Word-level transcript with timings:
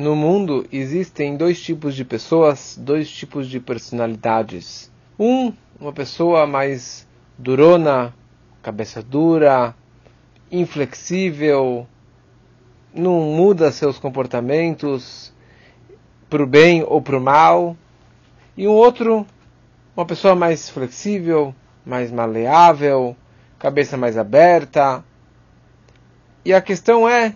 no 0.00 0.16
mundo 0.16 0.66
existem 0.72 1.36
dois 1.36 1.60
tipos 1.60 1.94
de 1.94 2.04
pessoas, 2.04 2.76
dois 2.80 3.10
tipos 3.10 3.48
de 3.48 3.60
personalidades. 3.60 4.90
Um, 5.18 5.52
uma 5.78 5.92
pessoa 5.92 6.46
mais 6.46 7.06
durona, 7.36 8.14
cabeça 8.62 9.02
dura, 9.02 9.74
inflexível, 10.50 11.86
não 12.94 13.20
muda 13.20 13.70
seus 13.70 13.98
comportamentos 13.98 15.32
para 16.28 16.42
o 16.42 16.46
bem 16.46 16.82
ou 16.86 17.02
para 17.02 17.18
o 17.18 17.20
mal. 17.20 17.76
E 18.56 18.66
um 18.66 18.72
outro, 18.72 19.26
uma 19.96 20.06
pessoa 20.06 20.34
mais 20.34 20.70
flexível, 20.70 21.54
mais 21.84 22.10
maleável, 22.10 23.16
cabeça 23.58 23.96
mais 23.96 24.16
aberta. 24.16 25.04
E 26.44 26.54
a 26.54 26.60
questão 26.60 27.08
é, 27.08 27.34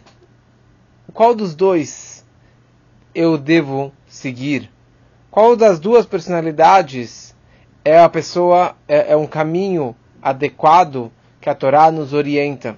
qual 1.12 1.34
dos 1.34 1.54
dois 1.54 2.13
eu 3.14 3.38
devo 3.38 3.92
seguir? 4.06 4.70
Qual 5.30 5.57
das 5.57 5.79
duas 5.80 6.07
personalidades 6.07 7.34
é 7.84 7.98
a 7.98 8.08
pessoa, 8.08 8.76
é, 8.89 9.12
é 9.12 9.16
um 9.16 9.26
caminho 9.26 9.94
adequado 10.22 11.12
que 11.40 11.50
a 11.50 11.54
Torá 11.54 11.90
nos 11.90 12.12
orienta? 12.12 12.76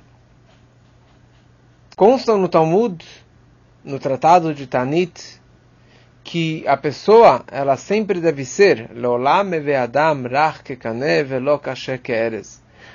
Consta 1.97 2.37
no 2.37 2.49
Talmud, 2.49 3.05
no 3.85 3.99
Tratado 3.99 4.53
de 4.53 4.67
Tanit, 4.67 5.41
que 6.23 6.67
a 6.67 6.77
pessoa 6.77 7.45
ela 7.51 7.77
sempre 7.77 8.21
deve 8.21 8.45
ser 8.45 8.91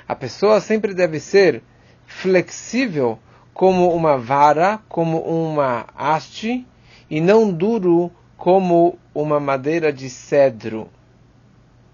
a 0.06 0.14
pessoa 0.14 0.60
sempre 0.60 0.92
deve 0.92 1.18
ser 1.18 1.62
flexível 2.04 3.18
como 3.54 3.94
uma 3.94 4.18
vara, 4.18 4.80
como 4.88 5.18
uma 5.20 5.86
haste, 5.96 6.66
e 7.12 7.20
não 7.20 7.52
duro 7.52 8.10
como 8.38 8.98
uma 9.14 9.38
madeira 9.38 9.92
de 9.92 10.08
cedro. 10.08 10.88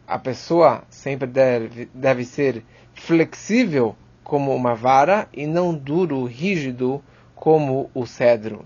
A 0.06 0.16
pessoa 0.16 0.84
sempre 0.88 1.26
deve, 1.26 1.90
deve 1.92 2.24
ser 2.24 2.64
flexível 2.94 3.96
como 4.22 4.54
uma 4.54 4.76
vara 4.76 5.28
e 5.34 5.44
não 5.44 5.74
duro, 5.74 6.24
rígido 6.24 7.02
como 7.34 7.90
o 7.92 8.06
cedro. 8.06 8.64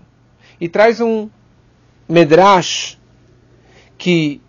E 0.61 0.69
traz 0.69 1.01
um 1.01 1.27
medrash 2.07 2.99
que 3.97 4.39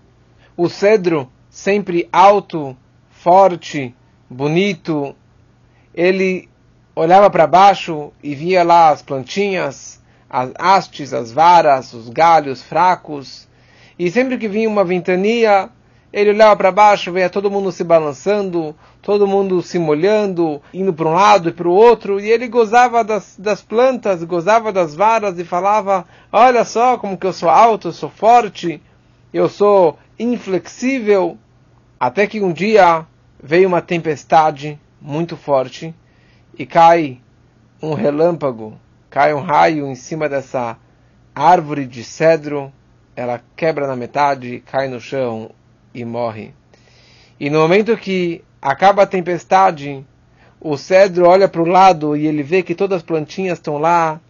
o 0.58 0.68
cedro 0.68 1.32
sempre 1.48 2.06
alto, 2.12 2.76
forte, 3.08 3.94
bonito, 4.28 5.16
ele 5.94 6.50
olhava 6.94 7.30
para 7.30 7.46
baixo 7.46 8.12
e 8.22 8.34
via 8.34 8.62
lá 8.62 8.90
as 8.90 9.00
plantinhas, 9.00 10.03
as 10.34 10.50
hastes, 10.58 11.14
as 11.14 11.30
varas, 11.30 11.92
os 11.92 12.08
galhos 12.08 12.60
fracos, 12.60 13.46
e 13.96 14.10
sempre 14.10 14.36
que 14.36 14.48
vinha 14.48 14.68
uma 14.68 14.82
ventania, 14.82 15.70
ele 16.12 16.30
olhava 16.30 16.56
para 16.56 16.72
baixo, 16.72 17.12
via 17.12 17.30
todo 17.30 17.48
mundo 17.48 17.70
se 17.70 17.84
balançando, 17.84 18.74
todo 19.00 19.28
mundo 19.28 19.62
se 19.62 19.78
molhando, 19.78 20.60
indo 20.72 20.92
para 20.92 21.08
um 21.08 21.12
lado 21.12 21.50
e 21.50 21.52
para 21.52 21.68
o 21.68 21.72
outro, 21.72 22.18
e 22.18 22.28
ele 22.28 22.48
gozava 22.48 23.04
das, 23.04 23.36
das 23.38 23.62
plantas, 23.62 24.24
gozava 24.24 24.72
das 24.72 24.92
varas 24.92 25.38
e 25.38 25.44
falava: 25.44 26.04
Olha 26.32 26.64
só 26.64 26.98
como 26.98 27.16
que 27.16 27.26
eu 27.26 27.32
sou 27.32 27.48
alto, 27.48 27.88
eu 27.88 27.92
sou 27.92 28.10
forte, 28.10 28.82
eu 29.32 29.48
sou 29.48 29.96
inflexível. 30.18 31.38
Até 32.00 32.26
que 32.26 32.40
um 32.40 32.52
dia 32.52 33.06
veio 33.40 33.68
uma 33.68 33.80
tempestade 33.80 34.80
muito 35.00 35.36
forte 35.36 35.94
e 36.58 36.66
cai 36.66 37.20
um 37.80 37.94
relâmpago, 37.94 38.74
cai 39.14 39.32
um 39.32 39.42
raio 39.42 39.86
em 39.86 39.94
cima 39.94 40.28
dessa 40.28 40.76
árvore 41.32 41.86
de 41.86 42.02
cedro, 42.02 42.72
ela 43.14 43.40
quebra 43.54 43.86
na 43.86 43.94
metade, 43.94 44.60
cai 44.66 44.88
no 44.88 45.00
chão 45.00 45.52
e 45.94 46.04
morre. 46.04 46.52
E 47.38 47.48
no 47.48 47.60
momento 47.60 47.96
que 47.96 48.42
acaba 48.60 49.04
a 49.04 49.06
tempestade, 49.06 50.04
o 50.60 50.76
cedro 50.76 51.28
olha 51.28 51.48
para 51.48 51.62
o 51.62 51.64
lado 51.64 52.16
e 52.16 52.26
ele 52.26 52.42
vê 52.42 52.60
que 52.60 52.74
todas 52.74 52.96
as 52.96 53.02
plantinhas 53.04 53.58
estão 53.58 53.78
lá, 53.78 54.20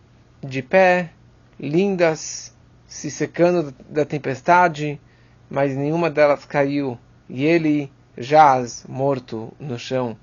de 0.42 0.60
pé, 0.60 1.12
lindas, 1.58 2.54
se 2.86 3.10
secando 3.10 3.74
da 3.88 4.04
tempestade, 4.04 5.00
mas 5.48 5.74
nenhuma 5.74 6.10
delas 6.10 6.44
caiu. 6.44 6.98
E 7.26 7.42
ele 7.42 7.90
jaz 8.18 8.84
morto 8.86 9.50
no 9.58 9.78
chão. 9.78 10.14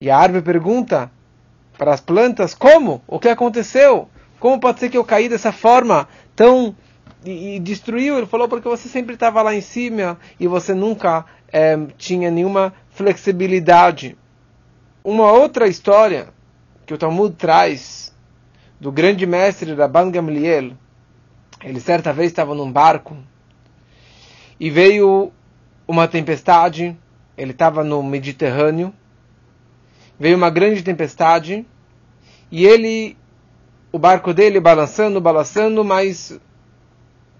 E 0.00 0.08
a 0.08 0.16
árvore 0.16 0.42
pergunta 0.42 1.10
para 1.76 1.94
as 1.94 2.00
plantas: 2.00 2.54
Como? 2.54 3.02
O 3.06 3.18
que 3.18 3.28
aconteceu? 3.28 4.08
Como 4.38 4.58
pode 4.58 4.80
ser 4.80 4.88
que 4.88 4.98
eu 4.98 5.04
caí 5.04 5.28
dessa 5.28 5.52
forma 5.52 6.08
tão 6.34 6.74
e, 7.24 7.56
e 7.56 7.58
destruiu. 7.60 8.18
Ele 8.18 8.26
falou 8.26 8.48
porque 8.48 8.68
você 8.68 8.88
sempre 8.88 9.14
estava 9.14 9.42
lá 9.42 9.54
em 9.54 9.60
cima 9.60 10.18
e 10.38 10.46
você 10.46 10.74
nunca 10.74 11.24
é, 11.52 11.78
tinha 11.96 12.30
nenhuma 12.30 12.72
flexibilidade. 12.90 14.16
Uma 15.04 15.32
outra 15.32 15.66
história 15.66 16.28
que 16.86 16.94
o 16.94 16.98
Talmud 16.98 17.34
traz 17.36 18.12
do 18.80 18.90
grande 18.90 19.26
mestre 19.26 19.74
Rabban 19.74 20.10
Gamliel, 20.10 20.72
ele 21.62 21.80
certa 21.80 22.12
vez 22.12 22.30
estava 22.30 22.54
num 22.54 22.70
barco 22.70 23.16
e 24.58 24.70
veio 24.70 25.32
uma 25.86 26.08
tempestade, 26.08 26.96
ele 27.36 27.52
estava 27.52 27.84
no 27.84 28.02
Mediterrâneo, 28.02 28.92
veio 30.22 30.36
uma 30.36 30.50
grande 30.50 30.84
tempestade 30.84 31.66
e 32.48 32.64
ele, 32.64 33.16
o 33.90 33.98
barco 33.98 34.32
dele 34.32 34.60
balançando, 34.60 35.20
balançando, 35.20 35.84
mas 35.84 36.38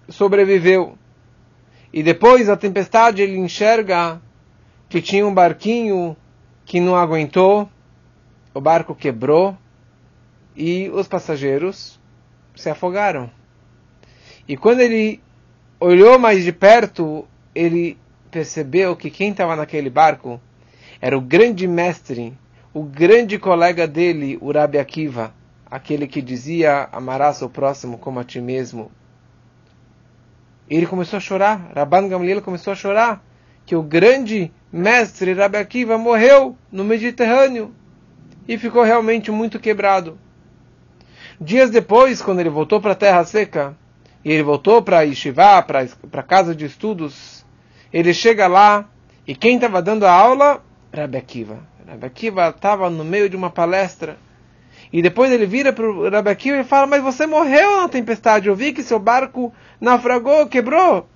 sobreviveu. 0.09 0.97
E 1.93 2.03
depois 2.03 2.47
da 2.47 2.57
tempestade 2.57 3.21
ele 3.21 3.37
enxerga 3.37 4.21
que 4.89 5.01
tinha 5.01 5.25
um 5.25 5.33
barquinho 5.33 6.17
que 6.65 6.81
não 6.81 6.93
aguentou, 6.93 7.69
o 8.53 8.59
barco 8.59 8.93
quebrou 8.93 9.57
e 10.53 10.89
os 10.89 11.07
passageiros 11.07 11.97
se 12.53 12.69
afogaram. 12.69 13.31
E 14.45 14.57
quando 14.57 14.81
ele 14.81 15.21
olhou 15.79 16.19
mais 16.19 16.43
de 16.43 16.51
perto, 16.51 17.25
ele 17.55 17.97
percebeu 18.29 18.93
que 18.93 19.09
quem 19.09 19.31
estava 19.31 19.55
naquele 19.55 19.89
barco 19.89 20.37
era 20.99 21.17
o 21.17 21.21
grande 21.21 21.65
mestre, 21.65 22.37
o 22.73 22.81
grande 22.81 23.37
colega 23.37 23.87
dele, 23.87 24.37
o 24.41 24.49
Akiva, 24.79 25.33
aquele 25.69 26.07
que 26.07 26.21
dizia: 26.21 26.89
Amarás 26.91 27.41
o 27.41 27.49
próximo 27.49 27.97
como 27.97 28.19
a 28.19 28.23
ti 28.23 28.41
mesmo. 28.41 28.91
Ele 30.69 30.87
começou 30.87 31.17
a 31.17 31.19
chorar. 31.19 31.71
Rabban 31.75 32.07
Gamliel 32.07 32.41
começou 32.41 32.73
a 32.73 32.75
chorar 32.75 33.23
que 33.65 33.75
o 33.75 33.83
grande 33.83 34.51
mestre 34.71 35.33
Rabbi 35.33 35.57
Akiva 35.57 35.97
morreu 35.97 36.57
no 36.71 36.83
Mediterrâneo 36.83 37.73
e 38.47 38.57
ficou 38.57 38.83
realmente 38.83 39.29
muito 39.29 39.59
quebrado. 39.59 40.17
Dias 41.39 41.69
depois, 41.69 42.21
quando 42.21 42.39
ele 42.39 42.49
voltou 42.49 42.81
para 42.81 42.93
a 42.93 42.95
Terra 42.95 43.23
Seca, 43.23 43.77
e 44.25 44.31
ele 44.31 44.43
voltou 44.43 44.81
para 44.81 45.01
Yeshiva, 45.01 45.61
para 45.61 45.85
a 46.13 46.23
casa 46.23 46.55
de 46.55 46.65
estudos, 46.65 47.45
ele 47.91 48.13
chega 48.13 48.47
lá 48.47 48.89
e 49.27 49.35
quem 49.35 49.55
estava 49.55 49.81
dando 49.81 50.05
a 50.05 50.11
aula? 50.11 50.63
Rabbi 50.93 51.17
Akiva. 51.17 51.72
Rabbi 51.87 52.05
Akiva 52.05 52.49
estava 52.49 52.89
no 52.89 53.03
meio 53.03 53.29
de 53.29 53.35
uma 53.35 53.49
palestra 53.49 54.17
e 54.91 55.01
depois 55.01 55.31
ele 55.31 55.45
vira 55.45 55.73
para 55.73 55.89
o 55.89 56.09
Rabbi 56.09 56.29
Akiva 56.29 56.57
e 56.57 56.63
fala, 56.63 56.87
mas 56.87 57.01
você 57.01 57.25
morreu 57.25 57.81
na 57.81 57.89
tempestade, 57.89 58.47
eu 58.47 58.55
vi 58.55 58.73
que 58.73 58.83
seu 58.83 58.99
barco 58.99 59.53
naufragou, 59.79 60.47
quebrou. 60.47 61.07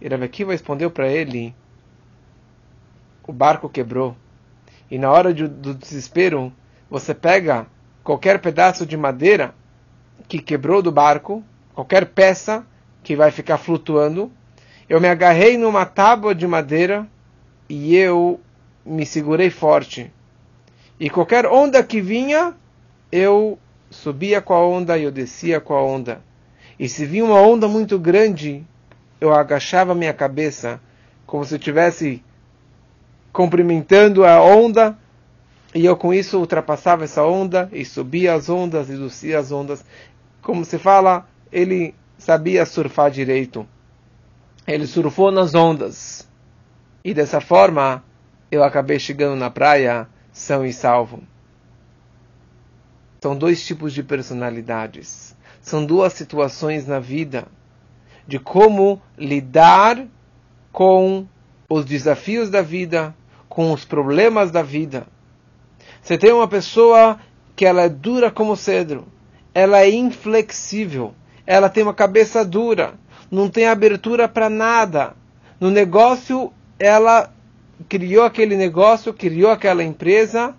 E 0.00 0.08
Rabbi 0.08 0.24
Akiva 0.24 0.52
respondeu 0.52 0.90
para 0.90 1.08
ele, 1.08 1.54
o 3.26 3.32
barco 3.32 3.68
quebrou. 3.68 4.16
E 4.90 4.98
na 4.98 5.10
hora 5.10 5.34
de, 5.34 5.46
do 5.46 5.74
desespero, 5.74 6.52
você 6.88 7.14
pega 7.14 7.66
qualquer 8.02 8.38
pedaço 8.38 8.86
de 8.86 8.96
madeira 8.96 9.54
que 10.26 10.38
quebrou 10.38 10.80
do 10.80 10.90
barco, 10.90 11.44
qualquer 11.74 12.06
peça 12.06 12.64
que 13.02 13.14
vai 13.14 13.30
ficar 13.30 13.58
flutuando. 13.58 14.32
Eu 14.88 15.00
me 15.00 15.08
agarrei 15.08 15.58
numa 15.58 15.84
tábua 15.84 16.34
de 16.34 16.46
madeira 16.46 17.06
e 17.68 17.94
eu 17.96 18.40
me 18.88 19.04
segurei 19.04 19.50
forte. 19.50 20.12
E 20.98 21.08
qualquer 21.08 21.46
onda 21.46 21.82
que 21.82 22.00
vinha, 22.00 22.54
eu 23.12 23.58
subia 23.90 24.40
com 24.40 24.54
a 24.54 24.66
onda 24.66 24.98
e 24.98 25.04
eu 25.04 25.12
descia 25.12 25.60
com 25.60 25.74
a 25.74 25.82
onda. 25.82 26.20
E 26.78 26.88
se 26.88 27.04
vinha 27.04 27.24
uma 27.24 27.40
onda 27.40 27.68
muito 27.68 27.98
grande, 27.98 28.64
eu 29.20 29.32
agachava 29.32 29.94
minha 29.94 30.12
cabeça, 30.12 30.80
como 31.26 31.44
se 31.44 31.56
estivesse 31.56 32.22
cumprimentando 33.32 34.24
a 34.24 34.42
onda, 34.42 34.96
e 35.74 35.84
eu 35.84 35.96
com 35.96 36.14
isso 36.14 36.38
ultrapassava 36.38 37.04
essa 37.04 37.24
onda, 37.24 37.68
e 37.72 37.84
subia 37.84 38.34
as 38.34 38.48
ondas, 38.48 38.88
e 38.88 38.96
descia 38.96 39.38
as 39.38 39.52
ondas. 39.52 39.84
Como 40.40 40.64
se 40.64 40.78
fala, 40.78 41.28
ele 41.52 41.94
sabia 42.16 42.64
surfar 42.64 43.10
direito. 43.10 43.66
Ele 44.66 44.86
surfou 44.86 45.30
nas 45.30 45.54
ondas. 45.54 46.28
E 47.04 47.14
dessa 47.14 47.40
forma, 47.40 48.02
eu 48.50 48.64
acabei 48.64 48.98
chegando 48.98 49.36
na 49.36 49.50
praia 49.50 50.08
são 50.32 50.64
e 50.64 50.72
salvo. 50.72 51.22
São 53.20 53.36
dois 53.36 53.64
tipos 53.66 53.92
de 53.92 54.02
personalidades. 54.02 55.36
são 55.60 55.84
duas 55.84 56.12
situações 56.14 56.86
na 56.86 56.98
vida 56.98 57.46
de 58.26 58.38
como 58.38 59.02
lidar 59.18 60.06
com 60.72 61.26
os 61.68 61.84
desafios 61.84 62.48
da 62.48 62.62
vida, 62.62 63.14
com 63.48 63.72
os 63.72 63.84
problemas 63.84 64.50
da 64.50 64.62
vida. 64.62 65.06
Você 66.00 66.16
tem 66.16 66.32
uma 66.32 66.46
pessoa 66.46 67.18
que 67.56 67.66
ela 67.66 67.82
é 67.82 67.88
dura 67.88 68.30
como 68.30 68.56
cedro, 68.56 69.06
ela 69.52 69.80
é 69.80 69.90
inflexível, 69.90 71.14
ela 71.46 71.68
tem 71.68 71.82
uma 71.82 71.94
cabeça 71.94 72.44
dura, 72.44 72.94
não 73.30 73.50
tem 73.50 73.66
abertura 73.66 74.28
para 74.28 74.48
nada. 74.48 75.14
No 75.58 75.70
negócio, 75.70 76.52
ela 76.78 77.32
criou 77.88 78.24
aquele 78.24 78.56
negócio, 78.56 79.14
criou 79.14 79.50
aquela 79.50 79.82
empresa, 79.82 80.54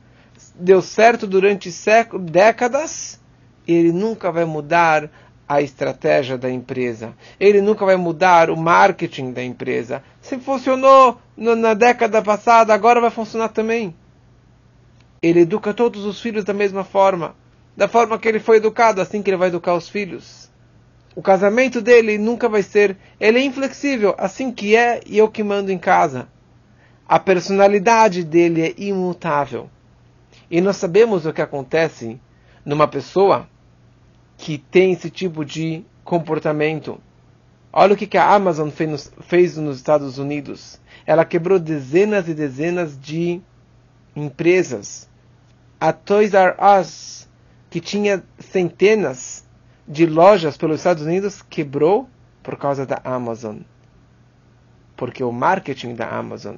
deu 0.56 0.82
certo 0.82 1.28
durante 1.28 1.72
séculos, 1.72 2.30
décadas, 2.30 3.20
ele 3.68 3.92
nunca 3.92 4.32
vai 4.32 4.46
mudar 4.46 5.10
a 5.48 5.62
estratégia 5.62 6.38
da 6.38 6.50
empresa. 6.50 7.14
Ele 7.40 7.62
nunca 7.62 7.86
vai 7.86 7.96
mudar 7.96 8.50
o 8.50 8.58
marketing 8.58 9.32
da 9.32 9.44
empresa. 9.44 10.04
Se 10.22 10.38
funcionou 10.38 11.20
na 11.36 11.74
década 11.74 12.22
passada, 12.22 12.74
agora 12.74 13.02
vai 13.02 13.10
funcionar 13.10 13.50
também. 13.50 13.96
Ele 15.22 15.42
educa 15.42 15.74
todos 15.74 16.06
os 16.06 16.22
filhos 16.22 16.44
da 16.44 16.54
mesma 16.54 16.84
forma, 16.84 17.36
da 17.76 17.88
forma 17.88 18.18
que 18.18 18.28
ele 18.28 18.40
foi 18.40 18.58
educado, 18.58 19.02
assim 19.02 19.22
que 19.22 19.30
ele 19.30 19.38
vai 19.38 19.50
educar 19.50 19.74
os 19.74 19.90
filhos. 19.90 20.50
O 21.16 21.22
casamento 21.22 21.82
dele 21.82 22.18
nunca 22.18 22.48
vai 22.48 22.64
ser, 22.64 22.96
ele 23.20 23.40
é 23.40 23.44
inflexível, 23.44 24.16
assim 24.18 24.52
que 24.52 24.76
é 24.76 25.02
e 25.06 25.18
eu 25.18 25.28
que 25.28 25.44
mando 25.44 25.72
em 25.72 25.78
casa. 25.78 26.28
A 27.10 27.18
personalidade 27.18 28.24
dele 28.24 28.62
é 28.62 28.74
imutável. 28.78 29.68
E 30.52 30.62
nós 30.62 30.76
sabemos 30.76 31.26
o 31.26 31.34
que 31.34 31.42
acontece 31.42 32.22
numa 32.64 32.88
pessoa 32.88 33.50
que 34.38 34.60
tem 34.60 34.92
esse 34.92 35.10
tipo 35.10 35.44
de 35.44 35.84
comportamento. 36.04 37.02
Olha 37.74 37.96
o 37.96 37.98
que 37.98 38.16
a 38.16 38.32
Amazon 38.32 38.70
fez 39.22 39.58
nos 39.58 39.78
Estados 39.78 40.20
Unidos. 40.20 40.80
Ela 41.04 41.26
quebrou 41.26 41.58
dezenas 41.58 42.28
e 42.28 42.36
dezenas 42.36 42.96
de 43.02 43.42
empresas. 44.16 45.10
A 45.82 45.92
Toys 45.92 46.36
R 46.36 46.56
Us, 46.80 47.28
que 47.72 47.82
tinha 47.82 48.24
centenas 48.38 49.44
de 49.88 50.06
lojas 50.06 50.58
pelos 50.58 50.82
Estados 50.82 51.02
Unidos, 51.02 51.42
quebrou 51.42 52.08
por 52.44 52.56
causa 52.56 52.86
da 52.86 53.02
Amazon. 53.04 53.62
Porque 54.96 55.24
o 55.24 55.32
marketing 55.32 55.96
da 55.96 56.08
Amazon, 56.08 56.58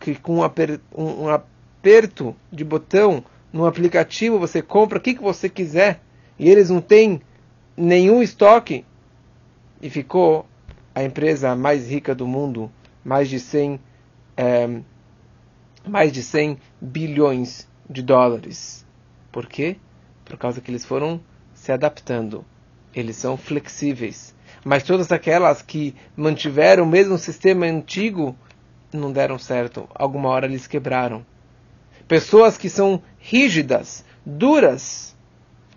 que 0.00 0.14
com 0.14 0.40
um, 0.40 0.50
um, 0.96 1.24
um 1.24 1.28
aperto 1.28 2.34
de 2.50 2.64
botão 2.64 3.22
no 3.52 3.66
aplicativo 3.66 4.38
você 4.38 4.62
compra 4.62 4.98
o 4.98 5.00
que, 5.00 5.14
que 5.14 5.22
você 5.22 5.48
quiser 5.48 6.00
e 6.38 6.48
eles 6.48 6.70
não 6.70 6.80
têm 6.80 7.20
nenhum 7.76 8.22
estoque. 8.22 8.84
E 9.82 9.90
ficou 9.90 10.46
a 10.94 11.04
empresa 11.04 11.54
mais 11.54 11.88
rica 11.88 12.14
do 12.14 12.26
mundo, 12.26 12.70
mais 13.04 13.28
de 13.28 13.38
100, 13.38 13.78
é, 14.36 14.80
mais 15.86 16.12
de 16.12 16.22
100 16.22 16.58
bilhões 16.80 17.68
de 17.88 18.02
dólares. 18.02 18.86
Por 19.30 19.46
quê? 19.46 19.76
Por 20.24 20.36
causa 20.38 20.60
que 20.60 20.70
eles 20.70 20.84
foram 20.84 21.20
se 21.54 21.72
adaptando. 21.72 22.44
Eles 22.94 23.16
são 23.16 23.36
flexíveis. 23.36 24.34
Mas 24.64 24.82
todas 24.82 25.12
aquelas 25.12 25.62
que 25.62 25.94
mantiveram 26.16 26.84
o 26.84 26.88
mesmo 26.88 27.16
sistema 27.18 27.66
antigo 27.66 28.36
não 28.92 29.12
deram 29.12 29.38
certo. 29.38 29.88
Alguma 29.94 30.28
hora 30.28 30.46
eles 30.46 30.66
quebraram. 30.66 31.24
Pessoas 32.08 32.58
que 32.58 32.68
são 32.68 33.02
rígidas, 33.18 34.04
duras, 34.24 35.16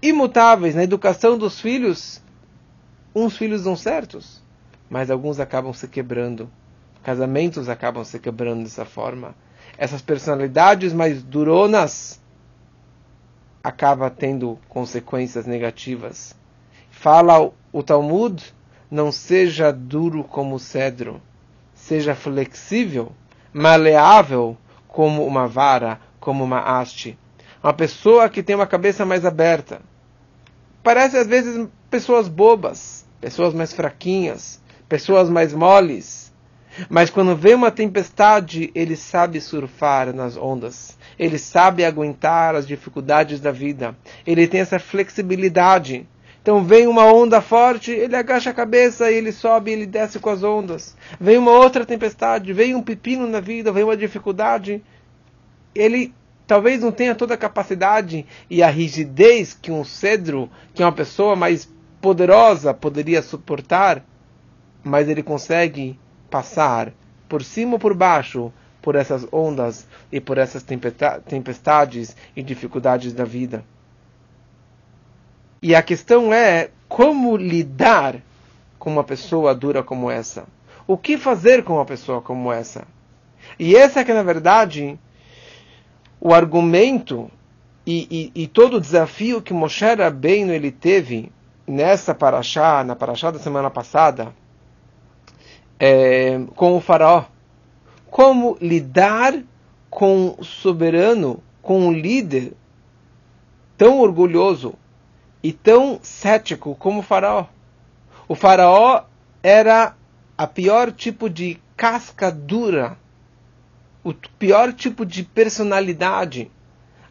imutáveis 0.02 0.76
na 0.76 0.84
educação 0.84 1.38
dos 1.38 1.62
filhos, 1.62 2.22
uns 3.16 3.38
filhos 3.38 3.64
dão 3.64 3.76
certos, 3.76 4.42
mas 4.90 5.12
alguns 5.12 5.40
acabam 5.40 5.74
se 5.74 5.88
quebrando. 5.88 6.50
Casamentos 7.04 7.70
acabam 7.70 8.04
se 8.04 8.18
quebrando 8.18 8.64
dessa 8.64 8.86
forma. 8.86 9.36
Essas 9.78 10.02
personalidades 10.02 10.94
mais 10.94 11.22
duronas 11.22 12.22
acaba 13.64 14.10
tendo 14.10 14.60
consequências 14.68 15.46
negativas. 15.46 16.36
Fala 16.90 17.52
o 17.72 17.84
Talmud, 17.84 18.54
não 18.90 19.12
seja 19.12 19.72
duro 19.72 20.24
como 20.24 20.56
o 20.56 20.60
cedro, 20.60 21.22
seja 21.88 22.16
flexível, 22.16 23.12
maleável 23.54 24.58
como 24.88 25.26
uma 25.26 25.48
vara, 25.48 26.00
como 26.20 26.44
uma 26.44 26.60
haste. 26.60 27.18
Uma 27.64 27.74
pessoa 27.74 28.30
que 28.30 28.44
tem 28.44 28.56
uma 28.56 28.68
cabeça 28.68 29.06
mais 29.06 29.26
aberta, 29.26 29.82
Parece 30.84 31.16
às 31.16 31.26
vezes 31.26 31.66
pessoas 31.90 32.28
bobas, 32.28 33.06
pessoas 33.22 33.54
mais 33.54 33.72
fraquinhas, 33.72 34.62
pessoas 34.90 35.30
mais 35.30 35.54
moles. 35.54 36.34
Mas 36.90 37.10
quando 37.10 37.38
vem 37.38 37.56
uma 37.56 37.72
tempestade, 37.72 38.70
ele 38.76 38.98
sabe 38.98 39.40
surfar 39.40 40.14
nas 40.14 40.36
ondas. 40.36 40.98
Ele 41.18 41.40
sabe 41.40 41.86
aguentar 41.86 42.54
as 42.54 42.68
dificuldades 42.68 43.40
da 43.40 43.52
vida. 43.52 43.96
Ele 44.28 44.46
tem 44.46 44.60
essa 44.60 44.78
flexibilidade. 44.78 46.06
Então 46.44 46.62
vem 46.62 46.88
uma 46.88 47.06
onda 47.06 47.40
forte, 47.40 47.90
ele 47.90 48.18
agacha 48.18 48.50
a 48.50 48.54
cabeça 48.54 49.10
e 49.10 49.16
ele 49.16 49.32
sobe 49.32 49.72
ele 49.72 49.86
desce 49.86 50.20
com 50.20 50.30
as 50.30 50.44
ondas. 50.44 50.94
Vem 51.18 51.38
uma 51.38 51.52
outra 51.52 51.86
tempestade, 51.86 52.52
vem 52.52 52.76
um 52.76 52.84
pepino 52.84 53.26
na 53.26 53.40
vida, 53.40 53.72
vem 53.72 53.86
uma 53.86 53.96
dificuldade. 53.96 54.84
Ele 55.74 56.14
talvez 56.46 56.82
não 56.82 56.92
tenha 56.92 57.16
toda 57.16 57.36
a 57.36 57.38
capacidade 57.38 58.26
e 58.50 58.62
a 58.62 58.70
rigidez 58.70 59.54
que 59.54 59.72
um 59.72 59.86
cedro, 59.86 60.50
que 60.74 60.84
uma 60.84 60.92
pessoa 60.92 61.34
mais 61.34 61.72
poderosa 62.02 62.74
poderia 62.74 63.22
suportar, 63.22 64.04
mas 64.84 65.08
ele 65.08 65.24
consegue 65.24 65.98
passar 66.30 66.92
por 67.30 67.42
cima 67.42 67.74
ou 67.76 67.80
por 67.80 67.94
baixo 67.94 68.52
por 68.82 68.96
essas 68.96 69.26
ondas 69.32 69.88
e 70.12 70.20
por 70.20 70.38
essas 70.38 70.62
tempestades 71.26 72.18
e 72.36 72.44
dificuldades 72.44 73.14
da 73.14 73.24
vida. 73.24 73.64
E 75.64 75.74
a 75.74 75.82
questão 75.82 76.34
é 76.34 76.72
como 76.90 77.38
lidar 77.38 78.18
com 78.78 78.92
uma 78.92 79.04
pessoa 79.04 79.56
dura 79.56 79.82
como 79.82 80.12
essa. 80.12 80.44
O 80.86 80.98
que 80.98 81.18
fazer 81.18 81.64
com 81.64 81.76
uma 81.76 81.86
pessoa 81.86 82.22
como 82.22 82.52
essa? 82.52 82.86
E 83.58 83.74
essa 83.74 84.02
é 84.02 84.04
que, 84.04 84.12
na 84.14 84.24
verdade, 84.24 85.00
o 86.20 86.34
argumento 86.34 87.32
e, 87.88 88.32
e, 88.36 88.44
e, 88.44 88.48
todo 88.48 88.76
o 88.76 88.82
desafio 88.82 89.42
que 89.42 89.54
Moshe 89.54 89.86
Rabbeinu 89.86 90.52
ele 90.52 90.70
teve 90.70 91.32
nessa 91.66 92.14
paraxá, 92.14 92.84
na 92.84 92.94
paraxá 92.94 93.32
da 93.32 93.40
semana 93.40 93.70
passada, 93.70 94.34
é, 95.80 96.42
com 96.58 96.76
o 96.76 96.82
faraó. 96.82 97.24
Como 98.12 98.58
lidar 98.60 99.42
com 99.90 100.36
o 100.38 100.44
soberano, 100.44 101.42
com 101.62 101.88
o 101.88 101.94
líder 101.94 102.52
tão 103.78 104.02
orgulhoso 104.02 104.76
e 105.44 105.52
tão 105.52 106.00
cético 106.02 106.76
como 106.76 107.02
o 107.02 107.04
faraó. 107.04 107.46
O 108.28 108.34
faraó 108.34 109.04
era 109.44 109.96
a 110.38 110.48
pior 110.48 110.92
tipo 110.92 111.30
de 111.30 111.60
casca 111.76 112.32
dura 112.32 112.98
o 114.04 114.14
pior 114.14 114.74
tipo 114.74 115.06
de 115.06 115.24
personalidade, 115.24 116.52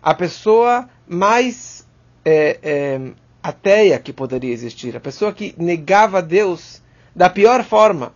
a 0.02 0.12
pessoa 0.12 0.88
mais 1.08 1.86
é, 2.24 2.58
é, 2.62 3.00
ateia 3.42 3.98
que 3.98 4.12
poderia 4.12 4.52
existir, 4.52 4.94
a 4.96 5.00
pessoa 5.00 5.32
que 5.32 5.54
negava 5.56 6.20
Deus 6.20 6.82
da 7.16 7.30
pior 7.30 7.64
forma. 7.64 8.12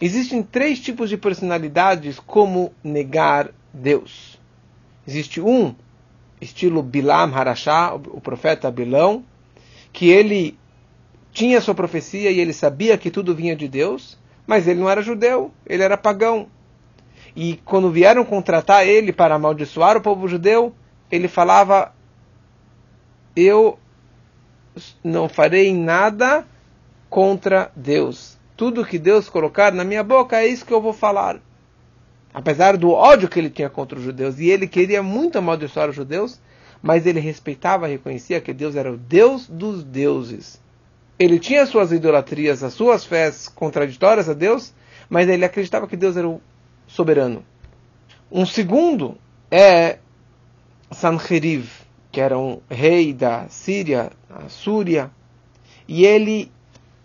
Existem 0.00 0.42
três 0.42 0.78
tipos 0.80 1.08
de 1.08 1.16
personalidades 1.16 2.18
como 2.20 2.72
negar 2.82 3.50
Deus. 3.72 4.38
Existe 5.06 5.40
um, 5.40 5.74
estilo 6.40 6.82
Bilam 6.82 7.34
Harashá, 7.34 7.94
o 7.94 8.20
profeta 8.20 8.70
Bilão, 8.70 9.24
que 9.94 10.10
ele 10.10 10.58
tinha 11.32 11.60
sua 11.60 11.74
profecia 11.74 12.30
e 12.30 12.40
ele 12.40 12.52
sabia 12.52 12.98
que 12.98 13.12
tudo 13.12 13.34
vinha 13.34 13.54
de 13.54 13.68
Deus, 13.68 14.18
mas 14.44 14.66
ele 14.66 14.80
não 14.80 14.90
era 14.90 15.00
judeu, 15.00 15.52
ele 15.64 15.84
era 15.84 15.96
pagão. 15.96 16.48
E 17.34 17.60
quando 17.64 17.90
vieram 17.90 18.24
contratar 18.24 18.86
ele 18.86 19.12
para 19.12 19.36
amaldiçoar 19.36 19.96
o 19.96 20.00
povo 20.00 20.26
judeu, 20.26 20.74
ele 21.10 21.28
falava: 21.28 21.94
Eu 23.36 23.78
não 25.02 25.28
farei 25.28 25.72
nada 25.72 26.44
contra 27.08 27.70
Deus. 27.76 28.36
Tudo 28.56 28.84
que 28.84 28.98
Deus 28.98 29.28
colocar 29.28 29.72
na 29.72 29.84
minha 29.84 30.02
boca 30.02 30.40
é 30.40 30.46
isso 30.46 30.66
que 30.66 30.74
eu 30.74 30.82
vou 30.82 30.92
falar. 30.92 31.40
Apesar 32.32 32.76
do 32.76 32.90
ódio 32.90 33.28
que 33.28 33.38
ele 33.38 33.50
tinha 33.50 33.70
contra 33.70 33.96
os 33.96 34.04
judeus, 34.04 34.40
e 34.40 34.50
ele 34.50 34.66
queria 34.66 35.04
muito 35.04 35.38
amaldiçoar 35.38 35.88
os 35.88 35.94
judeus, 35.94 36.40
mas 36.84 37.06
ele 37.06 37.18
respeitava 37.18 37.86
reconhecia 37.86 38.42
que 38.42 38.52
Deus 38.52 38.76
era 38.76 38.92
o 38.92 38.98
Deus 38.98 39.48
dos 39.48 39.82
deuses. 39.82 40.60
Ele 41.18 41.38
tinha 41.38 41.64
suas 41.64 41.90
idolatrias, 41.90 42.62
as 42.62 42.74
suas 42.74 43.06
fés 43.06 43.48
contraditórias 43.48 44.28
a 44.28 44.34
Deus, 44.34 44.74
mas 45.08 45.26
ele 45.26 45.46
acreditava 45.46 45.88
que 45.88 45.96
Deus 45.96 46.14
era 46.14 46.28
o 46.28 46.42
soberano. 46.86 47.42
Um 48.30 48.44
segundo 48.44 49.16
é 49.50 49.98
Sanheriv, 50.90 51.70
que 52.12 52.20
era 52.20 52.38
um 52.38 52.60
rei 52.68 53.14
da 53.14 53.48
Síria, 53.48 54.10
a 54.28 54.50
Súria, 54.50 55.10
e 55.88 56.04
ele 56.04 56.52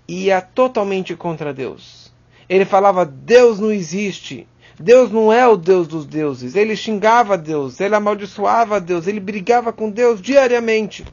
ia 0.05 0.41
totalmente 0.41 1.15
contra 1.15 1.53
Deus. 1.53 2.11
Ele 2.49 2.65
falava: 2.65 3.05
Deus 3.05 3.61
não 3.61 3.71
existe. 3.71 4.45
Deus 4.79 5.11
não 5.11 5.31
é 5.31 5.45
o 5.45 5.57
Deus 5.57 5.89
dos 5.89 6.05
deuses. 6.05 6.55
Ele 6.55 6.73
xingava 6.73 7.37
Deus, 7.37 7.81
ele 7.81 7.95
amaldiçoava 7.95 8.79
Deus, 8.79 9.07
ele 9.07 9.19
brigava 9.19 9.73
com 9.73 9.89
Deus 9.89 10.21
diariamente. 10.21 11.05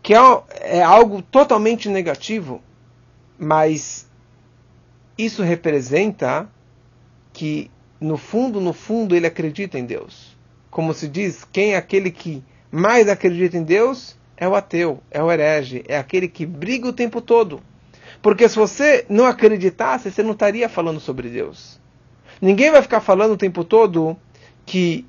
Que 0.00 0.14
é, 0.14 0.18
é 0.60 0.82
algo 0.82 1.20
totalmente 1.20 1.88
negativo, 1.88 2.62
mas 3.36 4.08
isso 5.18 5.42
representa 5.42 6.48
que, 7.32 7.68
no 8.00 8.16
fundo, 8.16 8.60
no 8.60 8.72
fundo, 8.72 9.16
ele 9.16 9.26
acredita 9.26 9.76
em 9.76 9.84
Deus. 9.84 10.36
Como 10.70 10.94
se 10.94 11.08
diz, 11.08 11.44
quem 11.50 11.74
é 11.74 11.76
aquele 11.76 12.12
que 12.12 12.44
mais 12.70 13.08
acredita 13.08 13.56
em 13.56 13.64
Deus 13.64 14.16
é 14.36 14.46
o 14.46 14.54
ateu, 14.54 15.00
é 15.10 15.20
o 15.20 15.32
herege, 15.32 15.84
é 15.88 15.98
aquele 15.98 16.28
que 16.28 16.46
briga 16.46 16.86
o 16.88 16.92
tempo 16.92 17.20
todo. 17.20 17.60
Porque 18.22 18.48
se 18.48 18.56
você 18.56 19.04
não 19.08 19.26
acreditasse, 19.26 20.12
você 20.12 20.22
não 20.22 20.32
estaria 20.32 20.68
falando 20.68 21.00
sobre 21.00 21.28
Deus. 21.28 21.82
Ninguém 22.40 22.70
vai 22.70 22.82
ficar 22.82 23.00
falando 23.00 23.32
o 23.32 23.36
tempo 23.36 23.64
todo 23.64 24.16
que 24.66 25.06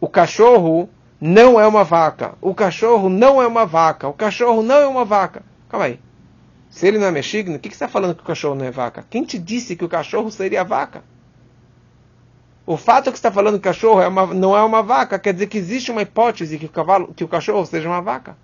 o 0.00 0.08
cachorro 0.08 0.88
não 1.20 1.60
é 1.60 1.66
uma 1.66 1.84
vaca. 1.84 2.34
O 2.40 2.54
cachorro 2.54 3.08
não 3.08 3.42
é 3.42 3.46
uma 3.46 3.66
vaca. 3.66 4.08
O 4.08 4.12
cachorro 4.12 4.62
não 4.62 4.76
é 4.76 4.86
uma 4.86 5.04
vaca. 5.04 5.42
Calma 5.68 5.86
aí. 5.86 6.00
Se 6.70 6.86
ele 6.86 6.98
não 6.98 7.06
é 7.06 7.10
mexigno, 7.10 7.56
o 7.56 7.58
que, 7.58 7.68
que 7.68 7.76
você 7.76 7.84
está 7.84 7.88
falando 7.88 8.14
que 8.14 8.22
o 8.22 8.26
cachorro 8.26 8.54
não 8.54 8.66
é 8.66 8.70
vaca? 8.70 9.04
Quem 9.08 9.24
te 9.24 9.38
disse 9.38 9.74
que 9.74 9.84
o 9.84 9.88
cachorro 9.88 10.30
seria 10.30 10.62
vaca? 10.62 11.02
O 12.66 12.76
fato 12.76 13.04
que 13.04 13.18
você 13.18 13.26
está 13.26 13.32
falando 13.32 13.54
que 13.54 13.60
o 13.60 13.62
cachorro 13.62 14.02
é 14.02 14.08
uma, 14.08 14.26
não 14.26 14.54
é 14.54 14.62
uma 14.62 14.82
vaca 14.82 15.18
quer 15.18 15.32
dizer 15.32 15.46
que 15.46 15.56
existe 15.56 15.90
uma 15.90 16.02
hipótese 16.02 16.58
que 16.58 16.66
o, 16.66 16.68
cavalo, 16.68 17.14
que 17.14 17.24
o 17.24 17.28
cachorro 17.28 17.64
seja 17.64 17.88
uma 17.88 18.02
vaca 18.02 18.36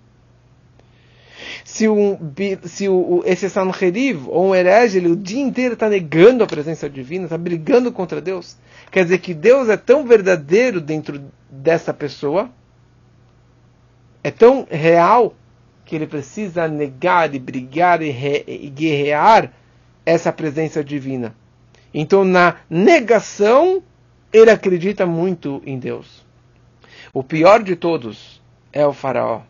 se, 1.63 1.87
um, 1.87 2.17
se 2.63 2.87
o, 2.87 3.23
esse 3.25 3.49
Sanheriv, 3.49 4.27
ou 4.27 4.47
um 4.47 4.55
herege, 4.55 4.97
ele 4.97 5.09
o 5.09 5.15
dia 5.15 5.41
inteiro 5.41 5.73
está 5.73 5.89
negando 5.89 6.43
a 6.43 6.47
presença 6.47 6.89
divina, 6.89 7.25
está 7.25 7.37
brigando 7.37 7.91
contra 7.91 8.21
Deus, 8.21 8.57
quer 8.91 9.03
dizer 9.03 9.19
que 9.19 9.33
Deus 9.33 9.69
é 9.69 9.77
tão 9.77 10.05
verdadeiro 10.05 10.79
dentro 10.79 11.21
dessa 11.49 11.93
pessoa, 11.93 12.49
é 14.23 14.31
tão 14.31 14.67
real, 14.69 15.35
que 15.85 15.95
ele 15.95 16.07
precisa 16.07 16.67
negar 16.67 17.33
e 17.35 17.39
brigar 17.39 18.01
e, 18.01 18.09
re, 18.09 18.43
e 18.47 18.69
guerrear 18.69 19.53
essa 20.03 20.33
presença 20.33 20.83
divina. 20.83 21.35
Então, 21.93 22.23
na 22.23 22.55
negação, 22.67 23.83
ele 24.33 24.49
acredita 24.49 25.05
muito 25.05 25.61
em 25.63 25.77
Deus. 25.77 26.25
O 27.13 27.23
pior 27.23 27.61
de 27.61 27.75
todos 27.75 28.41
é 28.73 28.85
o 28.85 28.91
faraó 28.91 29.41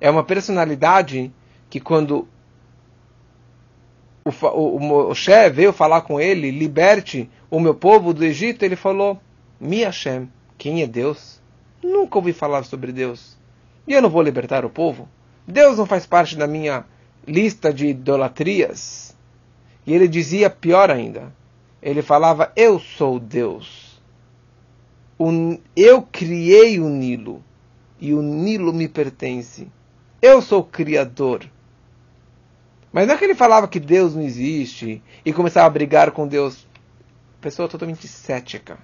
é 0.00 0.10
uma 0.10 0.24
personalidade 0.24 1.32
que 1.68 1.78
quando 1.78 2.26
o, 4.24 4.30
o, 4.46 4.76
o 4.76 4.80
Moshe 4.80 5.50
veio 5.50 5.72
falar 5.72 6.02
com 6.02 6.20
ele, 6.20 6.50
liberte 6.50 7.28
o 7.50 7.60
meu 7.60 7.74
povo 7.74 8.14
do 8.14 8.24
Egito, 8.24 8.64
ele 8.64 8.76
falou, 8.76 9.20
Mi 9.60 9.82
Hashem, 9.82 10.28
quem 10.56 10.82
é 10.82 10.86
Deus? 10.86 11.40
Nunca 11.82 12.18
ouvi 12.18 12.32
falar 12.32 12.64
sobre 12.64 12.92
Deus. 12.92 13.36
E 13.86 13.92
eu 13.92 14.02
não 14.02 14.10
vou 14.10 14.22
libertar 14.22 14.64
o 14.64 14.70
povo? 14.70 15.08
Deus 15.46 15.78
não 15.78 15.86
faz 15.86 16.06
parte 16.06 16.36
da 16.36 16.46
minha 16.46 16.84
lista 17.26 17.72
de 17.72 17.86
idolatrias. 17.88 19.16
E 19.86 19.94
ele 19.94 20.06
dizia 20.06 20.50
pior 20.50 20.90
ainda. 20.90 21.32
Ele 21.82 22.02
falava, 22.02 22.52
eu 22.54 22.78
sou 22.78 23.18
Deus. 23.18 24.00
eu 25.74 26.02
criei 26.02 26.78
o 26.78 26.88
Nilo. 26.88 27.42
E 27.98 28.14
o 28.14 28.22
Nilo 28.22 28.72
me 28.72 28.86
pertence. 28.88 29.68
Eu 30.22 30.42
sou 30.42 30.60
o 30.60 30.64
Criador. 30.64 31.46
Mas 32.92 33.06
não 33.06 33.14
é 33.14 33.16
que 33.16 33.24
ele 33.24 33.34
falava 33.34 33.66
que 33.66 33.80
Deus 33.80 34.14
não 34.14 34.22
existe 34.22 35.02
e 35.24 35.32
começava 35.32 35.66
a 35.66 35.70
brigar 35.70 36.10
com 36.10 36.28
Deus. 36.28 36.66
Pessoa 37.40 37.66
totalmente 37.66 38.06
cética. 38.06 38.78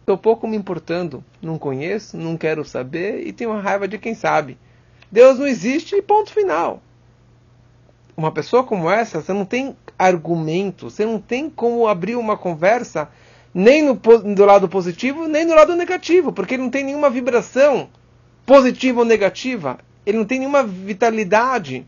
Estou 0.00 0.16
pouco 0.16 0.48
me 0.48 0.56
importando. 0.56 1.22
Não 1.42 1.58
conheço, 1.58 2.16
não 2.16 2.34
quero 2.38 2.64
saber 2.64 3.26
e 3.26 3.32
tenho 3.32 3.60
raiva 3.60 3.86
de 3.86 3.98
quem 3.98 4.14
sabe. 4.14 4.56
Deus 5.12 5.38
não 5.38 5.46
existe 5.46 5.96
e 5.96 6.00
ponto 6.00 6.32
final. 6.32 6.82
Uma 8.16 8.32
pessoa 8.32 8.64
como 8.64 8.90
essa, 8.90 9.20
você 9.20 9.34
não 9.34 9.44
tem 9.44 9.76
argumento, 9.98 10.88
você 10.88 11.04
não 11.04 11.20
tem 11.20 11.50
como 11.50 11.86
abrir 11.86 12.16
uma 12.16 12.38
conversa 12.38 13.10
nem 13.52 13.82
no, 13.82 13.94
do 13.94 14.44
lado 14.46 14.66
positivo, 14.66 15.28
nem 15.28 15.46
do 15.46 15.54
lado 15.54 15.76
negativo, 15.76 16.32
porque 16.32 16.56
não 16.56 16.70
tem 16.70 16.84
nenhuma 16.84 17.10
vibração 17.10 17.90
positiva 18.46 19.00
ou 19.00 19.04
negativa 19.04 19.78
ele 20.08 20.16
não 20.16 20.24
tem 20.24 20.38
nenhuma 20.38 20.62
vitalidade. 20.64 21.86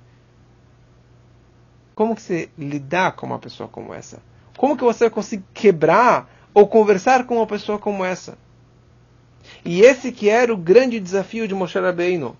Como 1.94 2.14
que 2.14 2.20
você 2.20 2.50
lidar 2.58 3.12
com 3.12 3.24
uma 3.24 3.38
pessoa 3.38 3.66
como 3.66 3.94
essa? 3.94 4.22
Como 4.58 4.76
que 4.76 4.84
você 4.84 5.04
vai 5.04 5.10
conseguir 5.10 5.44
quebrar 5.54 6.30
ou 6.52 6.68
conversar 6.68 7.24
com 7.24 7.36
uma 7.36 7.46
pessoa 7.46 7.78
como 7.78 8.04
essa? 8.04 8.36
E 9.64 9.80
esse 9.80 10.12
que 10.12 10.28
era 10.28 10.52
o 10.52 10.56
grande 10.58 11.00
desafio 11.00 11.48
de 11.48 11.54
Moshe 11.54 11.78
Rabbeinu. 11.78 12.36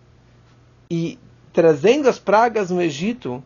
E 0.91 1.19
trazendo 1.51 2.11
as 2.11 2.19
pragas 2.19 2.71
no 2.71 2.83
Egito, 2.83 3.43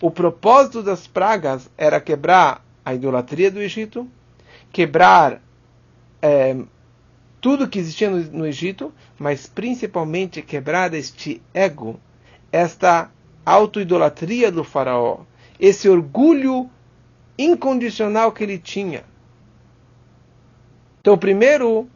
o 0.00 0.12
propósito 0.12 0.80
das 0.80 1.08
pragas 1.08 1.68
era 1.76 2.00
quebrar 2.00 2.64
a 2.84 2.94
idolatria 2.94 3.50
do 3.50 3.60
Egito, 3.60 4.08
quebrar 4.70 5.42
é, 6.22 6.56
tudo 7.44 7.68
que 7.68 7.78
existia 7.78 8.08
no, 8.08 8.18
no 8.38 8.46
Egito, 8.46 8.90
mas 9.18 9.46
principalmente 9.46 10.40
quebrar 10.40 10.94
este 10.94 11.42
ego, 11.52 12.00
esta 12.50 13.10
autoidolatria 13.44 14.50
do 14.50 14.64
faraó, 14.64 15.18
esse 15.60 15.86
orgulho 15.86 16.70
incondicional 17.36 18.32
que 18.32 18.42
ele 18.42 18.56
tinha. 18.56 19.04
Então, 21.02 21.18
primeiro, 21.18 21.86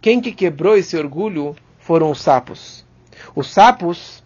quem 0.00 0.18
que 0.18 0.32
quebrou 0.32 0.78
esse 0.78 0.96
orgulho 0.96 1.54
foram 1.78 2.10
os 2.10 2.22
sapos. 2.22 2.82
Os 3.36 3.50
sapos, 3.50 4.24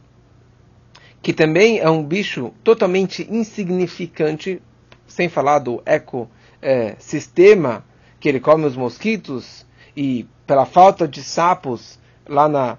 que 1.21 1.33
também 1.33 1.81
é 1.81 1.91
um 1.91 2.05
bicho 2.05 2.53
totalmente 2.63 3.27
insignificante, 3.29 4.63
sem 5.05 5.29
falar 5.29 5.59
do 5.59 5.83
ecossistema, 5.85 7.79
é, 7.79 7.83
que 8.21 8.29
ele 8.29 8.39
come 8.39 8.67
os 8.67 8.77
mosquitos, 8.77 9.67
e 9.97 10.27
pela 10.47 10.67
falta 10.67 11.07
de 11.07 11.23
sapos 11.23 11.99
lá 12.29 12.49
na 12.49 12.79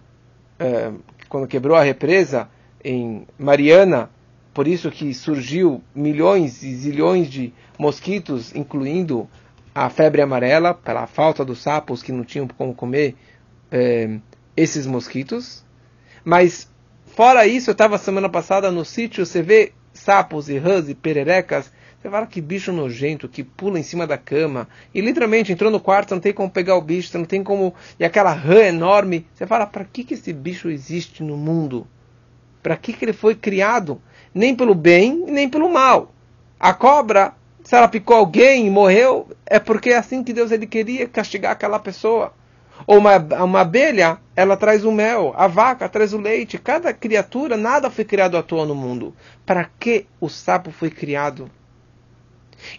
é, 0.60 0.92
quando 1.28 1.48
quebrou 1.48 1.76
a 1.76 1.84
represa 1.84 2.50
em 2.84 3.28
Mariana, 3.38 4.10
por 4.54 4.68
isso 4.68 4.90
que 4.90 5.14
surgiu 5.14 5.84
milhões 5.94 6.64
e 6.64 6.74
zilhões 6.76 7.30
de 7.30 7.54
mosquitos, 7.78 8.56
incluindo 8.56 9.28
a 9.74 9.90
febre 9.90 10.22
amarela, 10.22 10.74
pela 10.74 11.08
falta 11.08 11.44
dos 11.44 11.62
sapos 11.62 12.02
que 12.02 12.12
não 12.12 12.24
tinham 12.24 12.48
como 12.48 12.74
comer 12.74 13.16
é, 13.70 14.18
esses 14.56 14.88
mosquitos. 14.88 15.66
Mas 16.24 16.72
fora 17.06 17.46
isso, 17.46 17.70
eu 17.70 17.74
estava 17.74 17.98
semana 17.98 18.30
passada 18.30 18.72
no 18.72 18.86
sítio, 18.86 19.26
você 19.26 19.42
vê 19.42 19.74
sapos 19.92 20.48
e 20.48 20.58
rãs 20.58 20.88
e 20.88 20.96
pererecas 20.96 21.72
fala 22.10 22.28
que 22.28 22.42
bicho 22.42 22.72
nojento, 22.72 23.28
que 23.28 23.44
pula 23.44 23.80
em 23.80 23.84
cima 23.84 24.06
da 24.06 24.18
cama. 24.18 24.68
E 24.94 25.02
literalmente 25.02 25.52
entrou 25.52 25.72
no 25.72 25.80
quarto, 25.80 26.14
não 26.14 26.22
tem 26.22 26.34
como 26.34 26.50
pegar 26.50 26.76
o 26.76 26.82
bicho, 26.82 27.18
não 27.18 27.26
tem 27.26 27.44
como. 27.44 27.74
E 28.00 28.06
aquela 28.06 28.32
rã 28.32 28.66
enorme. 28.66 29.26
Você 29.34 29.48
fala, 29.48 29.66
para 29.66 29.86
que, 29.86 30.04
que 30.04 30.14
esse 30.14 30.34
bicho 30.34 30.70
existe 30.70 31.24
no 31.24 31.38
mundo? 31.38 31.88
Para 32.62 32.76
que, 32.76 32.94
que 32.94 33.06
ele 33.06 33.14
foi 33.14 33.36
criado? 33.36 34.02
Nem 34.34 34.56
pelo 34.56 34.76
bem, 34.76 35.26
nem 35.28 35.50
pelo 35.50 35.72
mal. 35.72 36.12
A 36.60 36.74
cobra, 36.74 37.34
se 37.64 37.76
ela 37.76 37.88
picou 37.88 38.18
alguém 38.18 38.68
e 38.68 38.70
morreu, 38.70 39.28
é 39.46 39.60
porque 39.60 39.92
é 39.92 39.98
assim 39.98 40.24
que 40.24 40.34
Deus 40.34 40.52
ele 40.52 40.68
queria 40.68 41.08
castigar 41.08 41.52
aquela 41.52 41.80
pessoa. 41.80 42.34
Ou 42.86 42.98
uma, 42.98 43.18
uma 43.44 43.62
abelha, 43.62 44.18
ela 44.36 44.58
traz 44.58 44.84
o 44.84 44.92
mel, 44.92 45.34
a 45.36 45.48
vaca 45.48 45.88
traz 45.88 46.14
o 46.14 46.20
leite. 46.20 46.58
Cada 46.58 46.94
criatura, 46.94 47.56
nada 47.56 47.90
foi 47.90 48.04
criado 48.04 48.38
à 48.38 48.44
toa 48.44 48.66
no 48.66 48.76
mundo. 48.76 49.16
Para 49.46 49.70
que 49.80 50.06
o 50.20 50.30
sapo 50.30 50.72
foi 50.72 50.90
criado? 50.90 51.50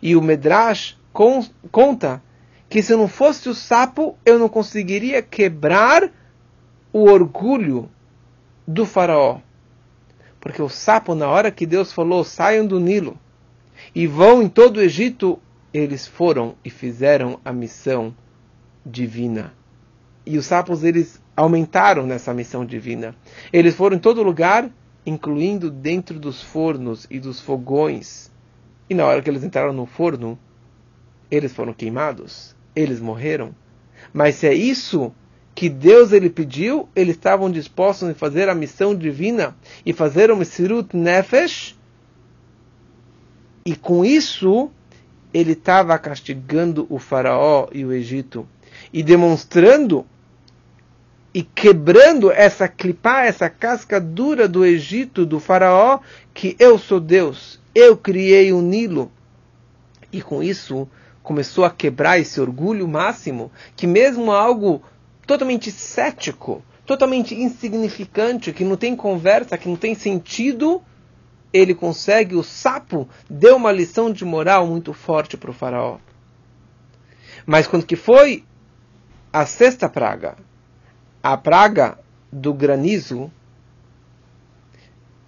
E 0.03 0.17
o 0.17 0.23
Medrash 0.23 0.97
conta 1.13 2.23
que 2.69 2.83
se 2.83 2.95
não 2.95 3.09
fosse 3.09 3.49
o 3.49 3.55
sapo, 3.55 4.19
eu 4.25 4.39
não 4.39 4.49
conseguiria 4.49 5.23
quebrar 5.23 6.11
o 6.93 7.05
orgulho 7.11 7.89
do 8.67 8.85
faraó. 8.85 9.41
Porque 10.41 10.61
o 10.61 10.69
sapo, 10.69 11.15
na 11.15 11.29
hora 11.29 11.51
que 11.51 11.67
Deus 11.67 11.93
falou, 11.93 12.25
saiam 12.25 12.67
do 12.67 12.81
Nilo 12.81 13.19
e 13.95 14.07
vão 14.07 14.43
em 14.43 14.49
todo 14.49 14.79
o 14.79 14.81
Egito, 14.81 15.39
eles 15.73 16.07
foram 16.07 16.55
e 16.65 16.71
fizeram 16.71 17.41
a 17.45 17.53
missão 17.53 18.15
divina. 18.85 19.53
E 20.25 20.39
os 20.39 20.47
sapos, 20.47 20.83
eles 20.83 21.21
aumentaram 21.37 22.07
nessa 22.07 22.35
missão 22.35 22.65
divina. 22.65 23.15
Eles 23.53 23.75
foram 23.75 23.97
em 23.97 24.01
todo 24.01 24.23
lugar, 24.23 24.71
incluindo 25.05 25.71
dentro 25.71 26.19
dos 26.19 26.43
fornos 26.43 27.07
e 27.11 27.21
dos 27.21 27.41
fogões 27.41 28.31
e 28.89 28.95
na 28.95 29.05
hora 29.05 29.23
que 29.23 29.29
eles 29.29 29.45
entraram 29.45 29.73
no 29.73 29.87
forno, 29.87 30.39
eles 31.31 31.53
foram 31.53 31.73
queimados, 31.73 32.55
eles 32.75 33.01
morreram. 33.01 33.55
Mas 34.13 34.37
se 34.37 34.47
é 34.47 34.55
isso 34.55 35.13
que 35.55 35.69
Deus 35.69 36.13
ele 36.13 36.29
pediu, 36.29 36.89
eles 36.95 37.17
estavam 37.17 37.51
dispostos 37.51 38.09
em 38.09 38.15
fazer 38.15 38.49
a 38.49 38.55
missão 38.55 38.95
divina 38.95 39.57
e 39.85 39.93
fazer 39.93 40.31
o 40.31 40.37
Mesirut 40.37 40.97
Nefesh, 40.97 41.77
e 43.65 43.75
com 43.75 44.05
isso 44.05 44.71
ele 45.35 45.53
estava 45.53 45.99
castigando 45.99 46.87
o 46.89 46.99
faraó 46.99 47.69
e 47.73 47.85
o 47.85 47.93
Egito 47.93 48.49
e 48.93 49.03
demonstrando 49.03 50.07
e 51.35 51.43
quebrando 51.43 52.31
essa 52.31 52.69
clipá, 52.69 53.25
essa 53.25 53.51
casca 53.51 54.01
dura 54.01 54.49
do 54.49 54.65
Egito, 54.65 55.27
do 55.27 55.39
faraó, 55.39 55.99
que 56.33 56.57
eu 56.59 56.79
sou 56.79 56.99
Deus, 56.99 57.61
eu 57.77 57.95
criei 57.95 58.55
o 58.55 58.63
Nilo. 58.63 59.13
E 60.11 60.23
com 60.23 60.43
isso 60.43 60.89
começou 61.23 61.63
a 61.63 61.71
quebrar 61.71 62.19
esse 62.19 62.41
orgulho 62.41 62.89
máximo, 62.89 63.53
que 63.77 63.87
mesmo 63.87 64.33
algo 64.33 64.83
totalmente 65.27 65.71
cético, 65.71 66.65
totalmente 66.87 67.35
insignificante, 67.35 68.51
que 68.51 68.65
não 68.65 68.79
tem 68.79 68.97
conversa, 68.97 69.59
que 69.59 69.69
não 69.69 69.77
tem 69.77 69.95
sentido, 69.95 70.81
ele 71.53 71.75
consegue, 71.75 72.35
o 72.35 72.43
sapo 72.43 73.07
deu 73.29 73.57
uma 73.57 73.73
lição 73.73 74.11
de 74.11 74.25
moral 74.25 74.67
muito 74.67 74.95
forte 74.95 75.37
para 75.37 75.51
o 75.51 75.55
faraó. 75.55 75.99
Mas 77.45 77.67
quando 77.67 77.85
que 77.85 77.97
foi 77.97 78.43
a 79.31 79.45
sexta 79.45 79.87
praga, 79.87 80.37
a 81.23 81.37
praga 81.37 81.99
do 82.33 82.55
granizo, 82.55 83.31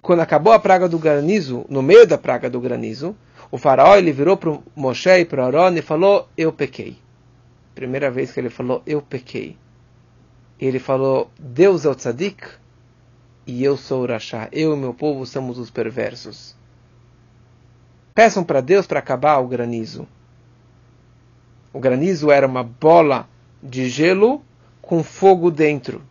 quando 0.09 0.21
acabou 0.21 0.55
a 0.55 0.59
praga 0.59 0.89
do 0.89 0.99
granizo, 0.99 1.67
no 1.69 1.83
meio 1.83 2.07
da 2.07 2.17
praga 2.17 2.49
do 2.49 2.59
granizo, 2.59 3.15
o 3.51 3.59
faraó 3.59 3.95
ele 3.95 4.11
virou 4.11 4.39
para 4.39 4.59
Moshe 4.75 5.11
e 5.11 5.25
para 5.27 5.45
Aaron 5.45 5.77
e 5.77 5.83
falou: 5.83 6.27
Eu 6.35 6.51
pequei. 6.51 6.97
Primeira 7.75 8.11
vez 8.11 8.33
que 8.33 8.41
ele 8.41 8.49
falou: 8.49 8.83
Eu 8.87 9.03
pequei 9.03 9.59
ele 10.59 10.79
falou: 10.79 11.31
Deus 11.39 11.85
é 11.85 11.89
o 11.91 11.95
tzadik 11.95 12.43
e 13.47 13.63
eu 13.63 13.77
sou 13.77 14.03
o 14.03 14.07
rachá. 14.07 14.49
Eu 14.51 14.75
e 14.75 14.79
meu 14.79 14.93
povo 14.93 15.25
somos 15.25 15.59
os 15.59 15.71
perversos. 15.71 16.57
Peçam 18.15 18.43
para 18.43 18.61
Deus 18.61 18.87
para 18.87 18.99
acabar 18.99 19.39
o 19.39 19.47
granizo. 19.47 20.09
O 21.71 21.79
granizo 21.79 22.31
era 22.31 22.47
uma 22.47 22.65
bola 22.65 23.29
de 23.63 23.89
gelo 23.89 24.43
com 24.83 25.05
fogo 25.05 25.51
dentro. 25.51 26.03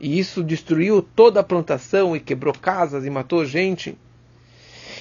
E 0.00 0.18
isso 0.18 0.42
destruiu 0.42 1.02
toda 1.02 1.40
a 1.40 1.44
plantação 1.44 2.14
e 2.14 2.20
quebrou 2.20 2.54
casas 2.54 3.04
e 3.04 3.10
matou 3.10 3.44
gente. 3.44 3.96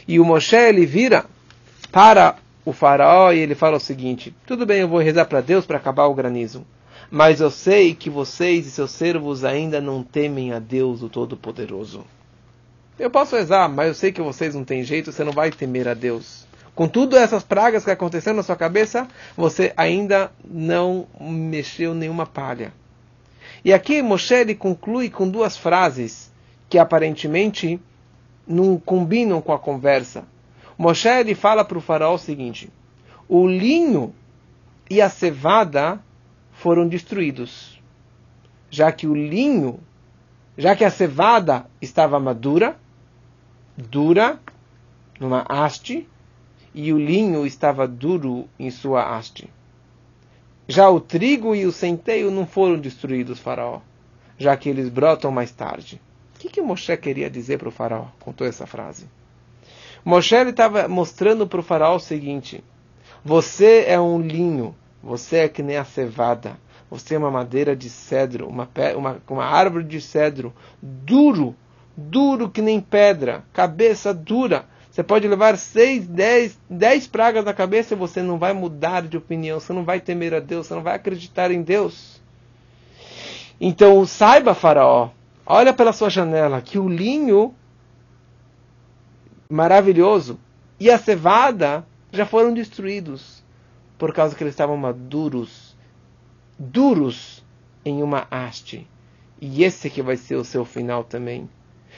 E 0.07 0.19
o 0.19 0.25
Moshe 0.25 0.55
ele 0.55 0.85
vira 0.85 1.25
para 1.91 2.35
o 2.63 2.73
faraó 2.73 3.31
e 3.31 3.39
ele 3.39 3.55
fala 3.55 3.77
o 3.77 3.79
seguinte: 3.79 4.35
Tudo 4.45 4.65
bem, 4.65 4.81
eu 4.81 4.87
vou 4.87 4.99
rezar 4.99 5.25
para 5.25 5.41
Deus 5.41 5.65
para 5.65 5.77
acabar 5.77 6.05
o 6.05 6.13
granizo. 6.13 6.65
Mas 7.11 7.39
eu 7.39 7.51
sei 7.51 7.93
que 7.93 8.09
vocês 8.09 8.65
e 8.65 8.71
seus 8.71 8.91
servos 8.91 9.43
ainda 9.43 9.79
não 9.79 10.01
temem 10.01 10.53
a 10.53 10.59
Deus, 10.59 11.03
o 11.03 11.09
Todo-Poderoso. 11.09 12.03
Eu 12.97 13.11
posso 13.11 13.35
rezar, 13.35 13.69
mas 13.69 13.89
eu 13.89 13.93
sei 13.93 14.11
que 14.11 14.21
vocês 14.21 14.55
não 14.55 14.63
têm 14.63 14.83
jeito, 14.83 15.11
você 15.11 15.23
não 15.23 15.33
vai 15.33 15.51
temer 15.51 15.87
a 15.87 15.93
Deus. 15.93 16.47
Com 16.73 16.87
tudo 16.87 17.15
essas 17.15 17.43
pragas 17.43 17.85
que 17.85 17.91
aconteceram 17.91 18.37
na 18.37 18.43
sua 18.43 18.55
cabeça, 18.55 19.07
você 19.35 19.73
ainda 19.77 20.31
não 20.43 21.07
mexeu 21.19 21.93
nenhuma 21.93 22.25
palha. 22.25 22.73
E 23.65 23.73
aqui 23.73 23.99
Moshe 24.03 24.35
ele 24.35 24.53
conclui 24.53 25.09
com 25.09 25.27
duas 25.27 25.57
frases 25.57 26.31
que 26.69 26.77
aparentemente 26.77 27.81
não 28.47 28.77
combinam 28.77 29.41
com 29.41 29.51
a 29.51 29.57
conversa. 29.57 30.23
Moshe 30.77 31.09
ele 31.09 31.33
fala 31.33 31.65
para 31.65 31.79
o 31.79 31.81
faraó 31.81 32.13
o 32.13 32.19
seguinte: 32.19 32.69
o 33.27 33.47
linho 33.47 34.13
e 34.87 35.01
a 35.01 35.09
cevada 35.09 35.99
foram 36.51 36.87
destruídos, 36.87 37.81
já 38.69 38.91
que 38.91 39.07
o 39.07 39.15
linho, 39.15 39.79
já 40.55 40.75
que 40.75 40.85
a 40.85 40.91
cevada 40.91 41.65
estava 41.81 42.19
madura, 42.19 42.77
dura, 43.75 44.39
numa 45.19 45.43
haste, 45.49 46.07
e 46.71 46.93
o 46.93 46.99
linho 46.99 47.47
estava 47.47 47.87
duro 47.87 48.47
em 48.59 48.69
sua 48.69 49.17
haste. 49.17 49.49
Já 50.67 50.89
o 50.89 50.99
trigo 50.99 51.55
e 51.55 51.65
o 51.65 51.71
centeio 51.71 52.31
não 52.31 52.45
foram 52.45 52.79
destruídos, 52.79 53.39
faraó, 53.39 53.81
já 54.37 54.55
que 54.57 54.67
eles 54.69 54.89
brotam 54.89 55.31
mais 55.31 55.51
tarde. 55.51 56.01
O 56.35 56.39
que, 56.39 56.49
que 56.49 56.61
Moshe 56.61 56.95
queria 56.97 57.29
dizer 57.29 57.59
para 57.59 57.69
o 57.69 57.71
faraó 57.71 58.05
com 58.19 58.31
toda 58.31 58.49
essa 58.49 58.65
frase? 58.65 59.07
Moshe 60.03 60.35
estava 60.35 60.87
mostrando 60.87 61.47
para 61.47 61.59
o 61.59 61.63
faraó 61.63 61.95
o 61.95 61.99
seguinte: 61.99 62.63
você 63.23 63.85
é 63.87 63.99
um 63.99 64.19
linho 64.19 64.75
você 65.05 65.37
é 65.37 65.47
que 65.47 65.61
nem 65.61 65.77
a 65.77 65.85
cevada. 65.85 66.57
Você 66.89 67.13
é 67.13 67.17
uma 67.17 67.29
madeira 67.29 67.75
de 67.75 67.91
cedro, 67.91 68.47
uma, 68.47 68.67
uma, 68.97 69.21
uma 69.29 69.45
árvore 69.45 69.83
de 69.83 70.01
cedro, 70.01 70.51
duro, 70.81 71.55
duro 71.95 72.49
que 72.49 72.61
nem 72.61 72.81
pedra, 72.81 73.43
cabeça 73.53 74.11
dura. 74.11 74.65
Você 74.95 75.03
pode 75.03 75.27
levar 75.27 75.57
seis, 75.57 76.07
dez, 76.07 76.57
dez 76.69 77.05
pragas 77.05 77.43
na 77.43 77.53
cabeça 77.53 77.93
e 77.93 77.97
você 77.97 78.21
não 78.21 78.39
vai 78.39 78.53
mudar 78.53 79.01
de 79.01 79.17
opinião, 79.17 79.59
você 79.59 79.73
não 79.73 79.83
vai 79.83 79.99
temer 79.99 80.33
a 80.33 80.39
Deus, 80.39 80.67
você 80.67 80.73
não 80.73 80.81
vai 80.81 80.95
acreditar 80.95 81.51
em 81.51 81.61
Deus. 81.61 82.21
Então 83.59 84.05
saiba, 84.05 84.53
Faraó, 84.53 85.09
olha 85.45 85.73
pela 85.73 85.91
sua 85.91 86.09
janela 86.09 86.61
que 86.61 86.79
o 86.79 86.87
linho 86.87 87.53
maravilhoso 89.49 90.39
e 90.79 90.89
a 90.89 90.97
cevada 90.97 91.85
já 92.09 92.25
foram 92.25 92.53
destruídos 92.53 93.43
por 93.97 94.13
causa 94.13 94.33
que 94.33 94.41
eles 94.43 94.53
estavam 94.53 94.77
maduros, 94.77 95.75
duros 96.57 97.43
em 97.83 98.01
uma 98.01 98.27
haste. 98.31 98.87
E 99.41 99.61
esse 99.61 99.89
que 99.89 100.01
vai 100.01 100.15
ser 100.15 100.37
o 100.37 100.45
seu 100.45 100.63
final 100.63 101.03
também. 101.03 101.49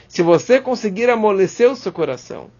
Se 0.08 0.20
você 0.20 0.60
conseguir 0.60 1.08
amolecer 1.08 1.70
o 1.70 1.76
seu 1.76 1.92
coração 1.92 2.57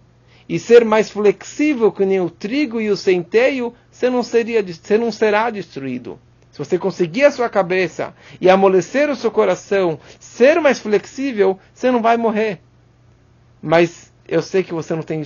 e 0.48 0.58
ser 0.58 0.84
mais 0.84 1.10
flexível 1.10 1.92
que 1.92 2.04
nem 2.04 2.20
o 2.20 2.30
trigo 2.30 2.80
e 2.80 2.90
o 2.90 2.96
centeio, 2.96 3.74
você 3.90 4.08
não, 4.08 4.22
seria, 4.22 4.62
você 4.62 4.96
não 4.96 5.12
será 5.12 5.50
destruído. 5.50 6.18
Se 6.50 6.58
você 6.58 6.78
conseguir 6.78 7.24
a 7.24 7.30
sua 7.30 7.48
cabeça 7.48 8.14
e 8.40 8.48
amolecer 8.48 9.10
o 9.10 9.16
seu 9.16 9.30
coração, 9.30 10.00
ser 10.18 10.60
mais 10.60 10.78
flexível, 10.78 11.58
você 11.72 11.90
não 11.90 12.00
vai 12.00 12.16
morrer. 12.16 12.60
Mas 13.62 14.12
eu 14.26 14.40
sei 14.40 14.62
que 14.62 14.72
você 14.72 14.94
não 14.94 15.02
tem, 15.02 15.22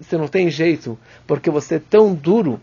você 0.00 0.16
não 0.16 0.28
tem 0.28 0.50
jeito, 0.50 0.98
porque 1.26 1.50
você 1.50 1.74
é 1.74 1.80
tão 1.80 2.14
duro 2.14 2.60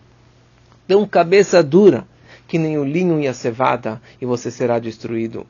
tão 0.88 1.06
cabeça 1.08 1.64
dura 1.64 2.08
que 2.48 2.58
nem 2.58 2.78
o 2.78 2.84
linho 2.84 3.20
e 3.20 3.28
a 3.28 3.34
cevada, 3.34 4.02
e 4.22 4.26
você 4.26 4.52
será 4.52 4.78
destruído. 4.78 5.48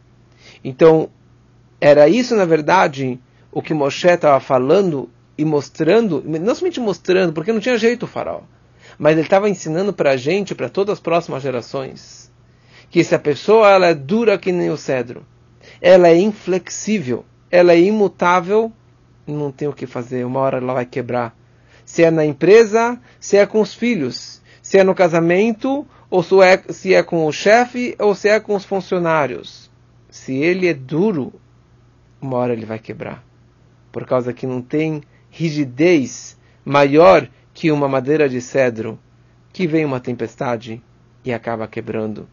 Então, 0.64 1.10
era 1.80 2.08
isso, 2.08 2.36
na 2.36 2.46
verdade, 2.46 3.20
o 3.52 3.62
que 3.62 3.74
Moshe 3.74 4.08
estava 4.08 4.40
falando 4.40 5.10
e 5.38 5.44
mostrando, 5.44 6.24
não 6.26 6.56
somente 6.56 6.80
mostrando, 6.80 7.34
porque 7.34 7.52
não 7.52 7.60
tinha 7.60 7.78
jeito 7.78 8.04
o 8.04 8.08
faraó, 8.08 8.42
mas 8.98 9.14
ele 9.14 9.22
estava 9.22 9.50
ensinando 9.50 9.94
para 9.94 10.12
a 10.12 10.18
gente, 10.18 10.56
para 10.56 10.70
todas 10.70 10.94
as 10.94 11.00
próximas 11.00 11.44
gerações, 11.44 12.32
que 12.90 13.04
se 13.04 13.14
a 13.14 13.20
pessoa 13.20 13.70
ela 13.70 13.88
é 13.88 13.94
dura 13.94 14.38
que 14.38 14.52
nem 14.52 14.70
o 14.70 14.78
cedro, 14.78 15.26
ela 15.82 16.08
é 16.08 16.18
inflexível, 16.18 17.26
ela 17.52 17.74
é 17.74 17.80
imutável, 17.80 18.72
não 19.28 19.52
tem 19.52 19.68
o 19.68 19.74
que 19.74 19.86
fazer, 19.86 20.26
uma 20.26 20.40
hora 20.40 20.58
ela 20.58 20.74
vai 20.74 20.86
quebrar. 20.86 21.36
Se 21.84 22.04
é 22.04 22.12
na 22.12 22.26
empresa, 22.26 23.00
se 23.20 23.38
é 23.38 23.46
com 23.46 23.62
os 23.62 23.74
filhos, 23.74 24.42
se 24.62 24.78
é 24.78 24.84
no 24.84 24.96
casamento, 24.96 25.86
ou 26.10 26.24
se 26.24 26.36
é, 26.42 26.64
se 26.70 26.94
é 26.94 27.04
com 27.04 27.26
o 27.26 27.32
chefe, 27.32 27.96
ou 28.00 28.16
se 28.16 28.30
é 28.30 28.40
com 28.40 28.56
os 28.56 28.66
funcionários. 28.66 29.70
Se 30.10 30.34
ele 30.34 30.68
é 30.68 30.74
duro, 30.74 31.34
uma 32.22 32.38
hora 32.38 32.54
ele 32.54 32.66
vai 32.66 32.80
quebrar. 32.80 33.24
Por 33.92 34.06
causa 34.06 34.34
que 34.34 34.48
não 34.48 34.62
tem 34.62 35.04
rigidez 35.38 36.38
maior 36.64 37.28
que 37.54 37.70
uma 37.70 37.90
madeira 37.90 38.30
de 38.30 38.40
cedro, 38.40 38.98
que 39.52 39.68
vem 39.68 39.84
uma 39.84 40.00
tempestade 40.00 40.82
e 41.26 41.34
acaba 41.34 41.68
quebrando. 41.68 42.28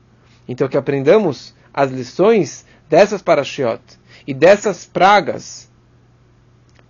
Então 0.46 0.68
que 0.68 0.76
aprendamos 0.76 1.52
as 1.74 1.90
lições 1.90 2.64
dessas 2.88 3.20
parashiot 3.20 3.82
e 4.24 4.32
dessas 4.32 4.84
pragas, 4.86 5.68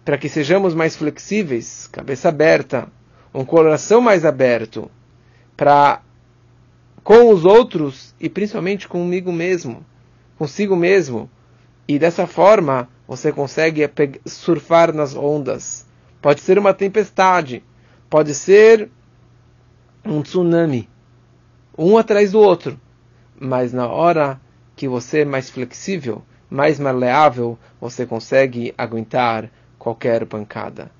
para 0.04 0.18
que 0.18 0.28
sejamos 0.28 0.74
mais 0.74 0.94
flexíveis, 0.96 1.88
cabeça 1.90 2.28
aberta, 2.28 2.88
um 3.32 3.44
coração 3.44 4.02
mais 4.02 4.26
aberto, 4.26 4.90
para 5.56 6.02
com 7.02 7.30
os 7.30 7.46
outros 7.46 8.14
e 8.20 8.28
principalmente 8.28 8.86
comigo 8.86 9.32
mesmo, 9.32 9.84
consigo 10.36 10.76
mesmo. 10.76 11.30
E 11.88 11.98
dessa 11.98 12.26
forma 12.26 12.88
você 13.08 13.32
consegue 13.32 13.88
surfar 14.26 14.92
nas 14.92 15.16
ondas. 15.16 15.90
Pode 16.22 16.40
ser 16.40 16.56
uma 16.56 16.72
tempestade, 16.72 17.64
pode 18.08 18.32
ser 18.32 18.88
um 20.04 20.22
tsunami, 20.22 20.88
um 21.76 21.98
atrás 21.98 22.30
do 22.30 22.38
outro. 22.38 22.80
Mas 23.38 23.72
na 23.72 23.88
hora 23.88 24.40
que 24.76 24.86
você 24.86 25.22
é 25.22 25.24
mais 25.24 25.50
flexível, 25.50 26.22
mais 26.48 26.78
maleável, 26.78 27.58
você 27.80 28.06
consegue 28.06 28.72
aguentar 28.78 29.50
qualquer 29.76 30.24
pancada. 30.24 30.92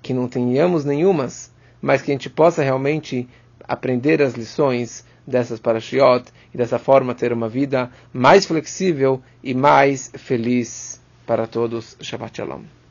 Que 0.00 0.14
não 0.14 0.26
tenhamos 0.26 0.86
nenhumas, 0.86 1.52
mas 1.80 2.00
que 2.00 2.10
a 2.10 2.14
gente 2.14 2.30
possa 2.30 2.62
realmente 2.62 3.28
aprender 3.68 4.22
as 4.22 4.32
lições 4.32 5.04
dessas 5.26 5.60
parashiot 5.60 6.24
e 6.52 6.56
dessa 6.56 6.78
forma 6.78 7.14
ter 7.14 7.30
uma 7.30 7.48
vida 7.48 7.90
mais 8.10 8.46
flexível 8.46 9.22
e 9.44 9.52
mais 9.52 10.10
feliz 10.14 10.98
para 11.26 11.46
todos. 11.46 11.94
Shabbat 12.00 12.38
Shalom. 12.38 12.81